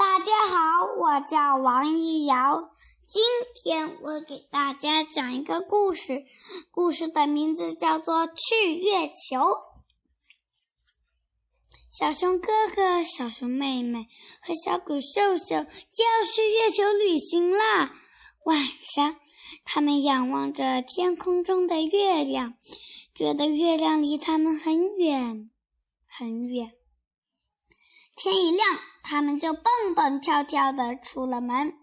[0.00, 2.72] 大家好，我叫王一瑶。
[3.06, 3.22] 今
[3.54, 6.24] 天我给大家讲一个故事，
[6.70, 9.40] 故事的名字叫做《去月球》。
[11.92, 14.08] 小熊哥哥、小熊妹妹
[14.40, 17.94] 和小狗秀秀就要去月球旅行啦。
[18.44, 19.16] 晚上，
[19.66, 22.54] 他们仰望着天空中的月亮，
[23.14, 25.50] 觉得月亮离他们很远，
[26.06, 26.72] 很远。
[28.16, 29.64] 天一亮，他们就蹦
[29.94, 31.74] 蹦跳跳的出了门。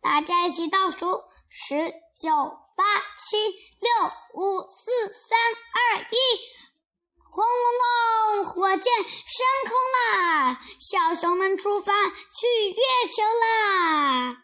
[0.00, 1.06] 大家一起倒数：
[1.48, 2.30] 十、九、
[2.76, 2.84] 八、
[3.18, 3.36] 七、
[3.80, 3.90] 六、
[4.34, 5.38] 五、四、三、
[5.72, 6.16] 二、一！
[7.28, 10.60] 轰隆隆，火箭升空啦！
[10.80, 12.82] 小熊们出发去月
[13.14, 14.42] 球啦！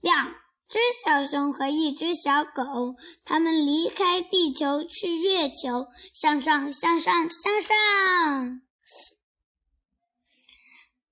[0.00, 0.34] 两
[0.68, 8.60] 只小熊和一只小狗，它们离开地球去月球，向上，向上，向上。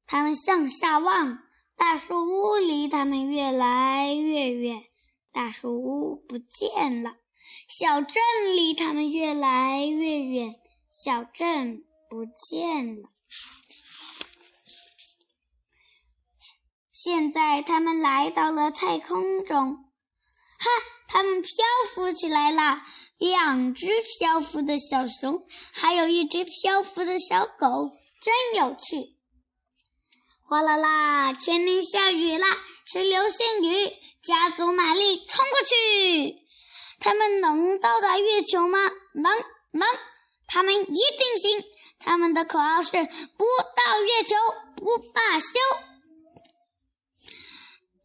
[0.07, 1.41] 他们向下望，
[1.75, 4.85] 大树屋离他们越来越远，
[5.33, 7.11] 大树屋不见了；
[7.69, 8.23] 小镇
[8.57, 10.55] 离他们越来越远，
[10.89, 13.11] 小镇不见了。
[16.91, 20.71] 现在他们来到了太空中，哈！
[21.09, 21.51] 他们漂
[21.95, 22.83] 浮起来了，
[23.19, 23.87] 两只
[24.19, 29.16] 漂浮的小熊，还有一只漂浮的小狗，真有趣。
[30.49, 31.33] 哗啦啦！
[31.33, 32.47] 前面下雨啦，
[32.85, 33.93] 是流星雨！
[34.23, 36.37] 加足马力冲过去！
[37.01, 38.79] 他们能到达月球吗？
[39.15, 39.25] 能，
[39.73, 39.89] 能！
[40.47, 41.65] 他们一定行！
[41.99, 44.37] 他们的口号是：不到月球
[44.77, 45.49] 不罢休。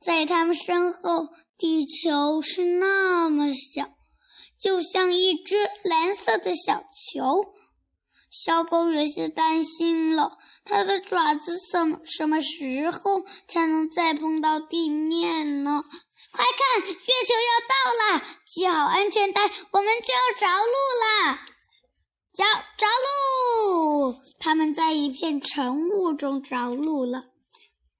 [0.03, 1.27] 在他们身后，
[1.59, 3.87] 地球是那么小，
[4.59, 7.53] 就像一只蓝色的小球。
[8.31, 15.83] 小狗有些担心了，它的爪子什么什么时候才能再碰到地面呢？
[16.31, 21.45] 快看，月球要到了，系好安全带，我们就要着陆啦！
[22.33, 22.45] 着
[22.77, 22.87] 着
[23.67, 24.15] 陆！
[24.39, 27.25] 他们在一片晨雾中着陆了。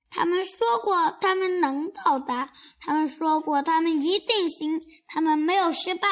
[0.10, 2.54] 他们说过，他们能到达。
[2.80, 4.82] 他们说过，他们一定行。
[5.08, 6.08] 他们没有失败。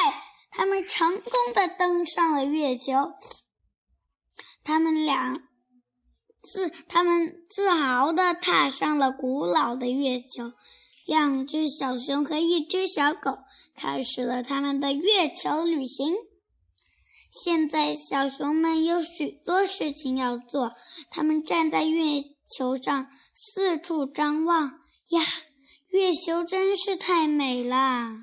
[0.50, 3.14] 他们成功的登上了月球。
[4.62, 5.34] 他们俩
[6.42, 10.52] 自他们自豪地踏上了古老的月球，
[11.06, 13.38] 两只小熊和一只小狗
[13.74, 16.14] 开始了他们的月球旅行。
[17.44, 20.72] 现在，小熊们有许多事情要做。
[21.10, 24.80] 他们站在月球上，四处张望。
[25.10, 25.22] 呀，
[25.90, 28.16] 月球真是太美了！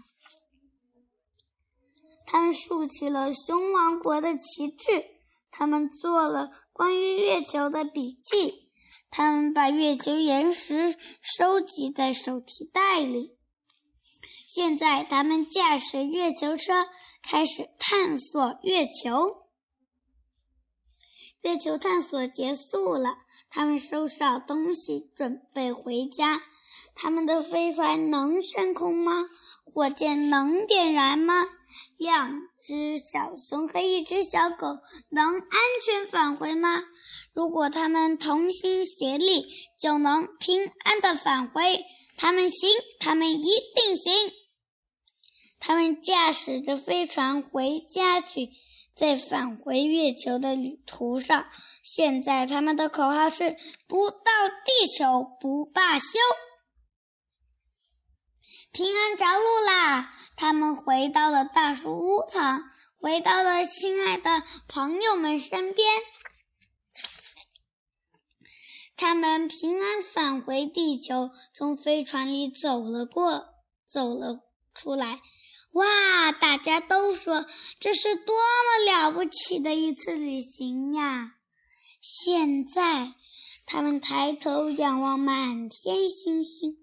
[2.25, 5.16] 他们竖起了熊王国的旗帜。
[5.57, 8.69] 他们做了关于月球的笔记，
[9.09, 13.35] 他们把月球岩石收集在手提袋里。
[14.47, 16.87] 现在，他们驾驶月球车
[17.23, 19.47] 开始探索月球。
[21.41, 23.17] 月球探索结束了，
[23.49, 26.43] 他们收拾好东西，准备回家。
[26.93, 29.27] 他们的飞船能升空吗？
[29.73, 31.45] 火箭能点燃吗？
[31.97, 34.79] 两只小熊和一只小狗
[35.09, 36.83] 能安全返回吗？
[37.33, 39.47] 如果他们同心协力，
[39.79, 41.85] 就能平安的返回。
[42.17, 42.69] 他们行，
[42.99, 43.43] 他们一
[43.75, 44.31] 定行。
[45.59, 48.49] 他们驾驶着飞船回家去，
[48.95, 51.45] 在返回月球的旅途上，
[51.83, 53.55] 现在他们的口号是：
[53.87, 54.17] 不到
[54.65, 56.17] 地球不罢休。
[58.77, 60.13] 平安着陆啦！
[60.35, 62.69] 他们回到了大树屋旁，
[63.01, 65.89] 回到了亲爱的朋友们身边。
[68.95, 73.47] 他们平安返回地球，从飞船里走了过，
[73.89, 74.41] 走了
[74.75, 75.21] 出来。
[75.71, 76.31] 哇！
[76.31, 77.47] 大家都说
[77.79, 81.31] 这是多么了不起的一次旅行呀！
[81.99, 83.15] 现在，
[83.65, 86.77] 他们抬头仰望满天星星。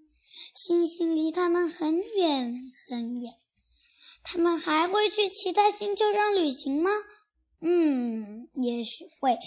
[0.67, 2.51] 星星离他们很远
[2.89, 3.35] 很远，
[4.23, 6.89] 他们还会去其他星球上旅行吗？
[7.61, 9.37] 嗯，也许会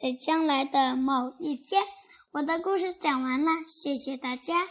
[0.00, 1.82] 在将来的某一天。
[2.30, 4.68] 我的故事讲完了，谢谢大家。